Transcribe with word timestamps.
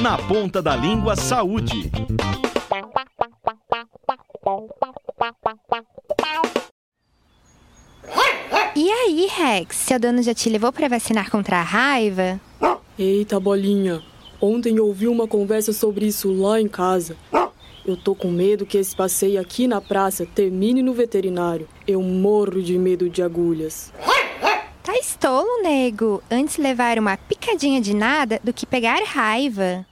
Na 0.00 0.18
ponta 0.18 0.62
da 0.62 0.76
língua, 0.76 1.16
saúde. 1.16 1.90
E 8.74 8.90
aí, 8.90 9.26
Rex, 9.26 9.76
seu 9.76 9.98
dono 9.98 10.22
já 10.22 10.34
te 10.34 10.48
levou 10.48 10.72
para 10.72 10.88
vacinar 10.88 11.30
contra 11.30 11.58
a 11.58 11.62
raiva? 11.62 12.40
Eita, 12.98 13.40
bolinha. 13.40 14.02
Ontem 14.40 14.76
eu 14.76 14.86
ouvi 14.86 15.08
uma 15.08 15.26
conversa 15.26 15.72
sobre 15.72 16.06
isso 16.06 16.32
lá 16.32 16.60
em 16.60 16.68
casa. 16.68 17.16
Eu 17.84 17.96
tô 17.96 18.14
com 18.14 18.28
medo 18.28 18.66
que 18.66 18.76
esse 18.76 18.94
passeio 18.94 19.40
aqui 19.40 19.66
na 19.66 19.80
praça 19.80 20.26
termine 20.26 20.82
no 20.82 20.92
veterinário. 20.92 21.68
Eu 21.86 22.02
morro 22.02 22.62
de 22.62 22.76
medo 22.78 23.08
de 23.08 23.22
agulhas. 23.22 23.92
Tá 24.86 24.96
estolo, 24.96 25.64
nego. 25.64 26.22
Antes 26.30 26.58
levar 26.58 26.96
uma 26.96 27.16
picadinha 27.16 27.80
de 27.80 27.92
nada 27.92 28.38
do 28.44 28.52
que 28.52 28.64
pegar 28.64 29.02
raiva. 29.02 29.84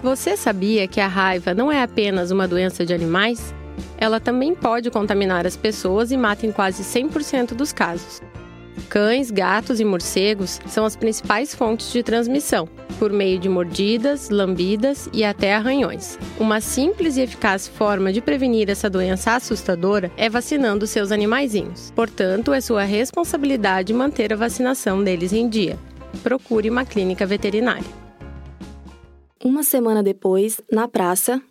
Você 0.00 0.36
sabia 0.36 0.86
que 0.86 1.00
a 1.00 1.08
raiva 1.08 1.52
não 1.52 1.70
é 1.72 1.82
apenas 1.82 2.30
uma 2.30 2.46
doença 2.46 2.86
de 2.86 2.94
animais? 2.94 3.52
Ela 3.98 4.20
também 4.20 4.54
pode 4.54 4.88
contaminar 4.88 5.48
as 5.48 5.56
pessoas 5.56 6.12
e 6.12 6.16
mata 6.16 6.46
em 6.46 6.52
quase 6.52 6.84
100% 6.84 7.54
dos 7.54 7.72
casos. 7.72 8.22
Cães, 8.88 9.32
gatos 9.32 9.80
e 9.80 9.84
morcegos 9.84 10.60
são 10.68 10.84
as 10.84 10.94
principais 10.94 11.52
fontes 11.52 11.90
de 11.90 12.04
transmissão, 12.04 12.68
por 13.02 13.12
meio 13.12 13.36
de 13.36 13.48
mordidas, 13.48 14.30
lambidas 14.30 15.08
e 15.12 15.24
até 15.24 15.56
arranhões. 15.56 16.16
Uma 16.38 16.60
simples 16.60 17.16
e 17.16 17.22
eficaz 17.22 17.66
forma 17.66 18.12
de 18.12 18.20
prevenir 18.20 18.70
essa 18.70 18.88
doença 18.88 19.34
assustadora 19.34 20.08
é 20.16 20.30
vacinando 20.30 20.86
seus 20.86 21.10
animaizinhos. 21.10 21.90
Portanto, 21.96 22.52
é 22.52 22.60
sua 22.60 22.84
responsabilidade 22.84 23.92
manter 23.92 24.32
a 24.32 24.36
vacinação 24.36 25.02
deles 25.02 25.32
em 25.32 25.48
dia. 25.48 25.76
Procure 26.22 26.70
uma 26.70 26.84
clínica 26.84 27.26
veterinária. 27.26 27.82
Uma 29.44 29.64
semana 29.64 30.00
depois, 30.00 30.60
na 30.70 30.86
praça. 30.86 31.42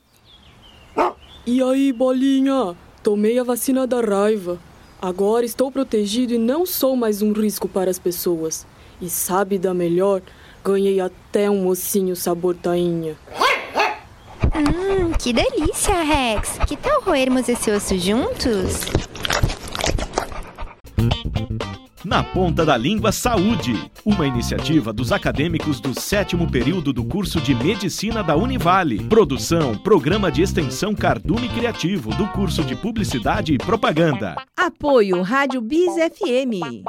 E 1.45 1.61
aí, 1.61 1.91
bolinha? 1.91 2.77
Tomei 3.03 3.37
a 3.37 3.43
vacina 3.43 3.85
da 3.85 3.99
raiva. 3.99 4.57
Agora 5.01 5.45
estou 5.45 5.69
protegido 5.69 6.33
e 6.33 6.37
não 6.37 6.65
sou 6.65 6.95
mais 6.95 7.21
um 7.21 7.33
risco 7.33 7.67
para 7.67 7.91
as 7.91 7.99
pessoas. 7.99 8.65
E 9.01 9.09
sabe 9.09 9.57
da 9.57 9.73
melhor? 9.73 10.21
Ganhei 10.63 10.99
até 10.99 11.49
um 11.49 11.63
mocinho 11.63 12.15
sabor 12.15 12.55
tainha. 12.55 13.15
Hum, 14.55 15.11
que 15.17 15.33
delícia, 15.33 16.03
Rex. 16.03 16.59
Que 16.67 16.77
tal 16.77 17.01
roermos 17.01 17.49
esse 17.49 17.71
osso 17.71 17.97
juntos? 17.97 18.81
Na 22.03 22.23
Ponta 22.23 22.65
da 22.65 22.75
Língua 22.75 23.11
Saúde, 23.11 23.89
uma 24.03 24.27
iniciativa 24.27 24.91
dos 24.91 25.11
acadêmicos 25.11 25.79
do 25.79 25.99
sétimo 25.99 26.49
período 26.49 26.91
do 26.91 27.05
curso 27.05 27.39
de 27.39 27.55
Medicina 27.55 28.23
da 28.23 28.35
Univale. 28.35 29.03
Produção, 29.07 29.77
Programa 29.77 30.31
de 30.31 30.41
Extensão 30.41 30.93
Cardume 30.93 31.47
Criativo 31.49 32.09
do 32.15 32.27
curso 32.29 32.63
de 32.63 32.75
Publicidade 32.75 33.53
e 33.53 33.57
Propaganda. 33.57 34.35
Apoio 34.57 35.21
Rádio 35.21 35.61
Bis 35.61 35.93
FM. 35.93 36.83